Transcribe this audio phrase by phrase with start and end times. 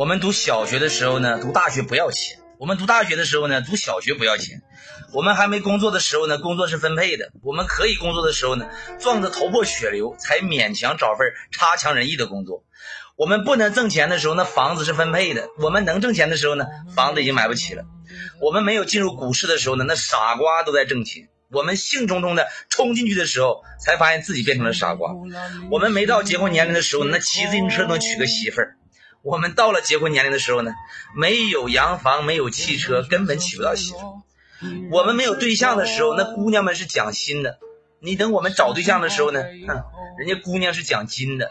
[0.00, 4.60] 我们读小学的时候呢，读大学不要钱；我们读大学的时候呢，读小学不要钱；
[5.12, 8.66] 我们还没工作的时候呢，工作是分配的；我们可以工作的时候呢，
[8.98, 12.64] 撞得头破血流才勉强找份差强人意的工作；
[13.14, 16.64] 我们不能挣钱的时候，那房子是分配的；我们能挣钱的时候呢，
[16.96, 17.82] 房子已经买不起了；
[18.40, 25.10] 我们没有进入股市的时候呢，那傻瓜都在挣钱；我们兴冲冲的冲进去的时候，才发现自己变成了傻瓜；
[25.70, 28.78] 我们没到结婚年龄的时候，那骑自行车能娶个媳妇儿。
[29.22, 30.72] 我们到了结婚年龄的时候呢，
[31.14, 34.22] 没有洋房，没有汽车，根本娶不到媳妇。
[34.90, 37.58] 我们没有对象的时候，那姑娘们是讲心的。
[38.00, 39.84] 你等我们找对象的时候呢，哼，
[40.18, 41.50] 人家姑娘是讲金的。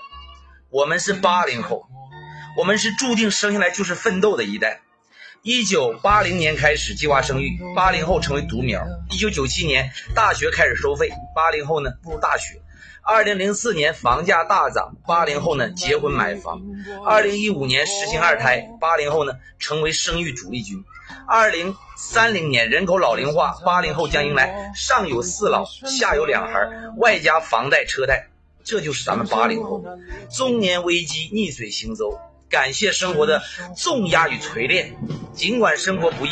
[0.69, 1.87] 我们是八零后，
[2.57, 4.81] 我们是注定生下来就是奋斗的一代。
[5.41, 8.85] 一九八零年开始计划生育，八零后成为独苗。
[9.09, 12.61] 一九九七年大学开始收费，八零后呢步入大学。
[13.01, 16.61] 二零零四年房价大涨，八零后呢结婚买房。
[17.05, 20.83] 二零一五年实行二胎，八零后呢成为生育主力军。
[21.25, 26.59] 二零三零年人口老龄化，八零后将迎来上有四老，下有两孩，
[26.97, 28.27] 外加房贷车贷，
[28.65, 29.85] 这就是咱们八零后。
[30.35, 32.19] 中年危机逆水行舟，
[32.49, 33.41] 感谢生活的
[33.77, 34.97] 重压与锤炼。
[35.39, 36.31] 尽管生活不易，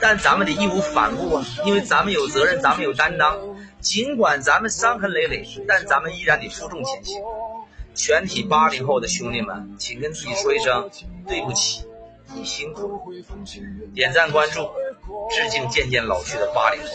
[0.00, 3.38] 但咱们得义无反顾啊，因为咱们有责任，咱们有担当。
[3.78, 7.22] 尽管咱们伤痕累累，但咱们依然得负重前行。
[7.94, 10.90] 全体八零后的兄弟们，请跟自己说一声
[11.28, 11.84] 对不起，
[12.34, 12.98] 你辛苦了。
[13.94, 14.68] 点赞关注，
[15.30, 16.88] 致敬渐渐老去的八零后。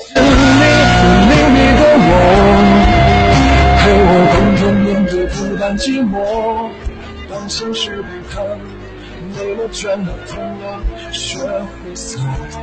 [7.30, 8.44] 当现实被看
[9.38, 10.80] 累了倦了痛了
[11.12, 12.20] 学会洒
[12.52, 12.62] 脱